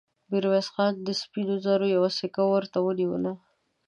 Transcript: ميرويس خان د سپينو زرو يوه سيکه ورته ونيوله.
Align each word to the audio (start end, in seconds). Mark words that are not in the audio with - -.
ميرويس 0.29 0.67
خان 0.73 0.93
د 1.05 1.09
سپينو 1.21 1.55
زرو 1.65 1.85
يوه 1.95 2.09
سيکه 2.17 2.43
ورته 2.53 2.77
ونيوله. 2.81 3.33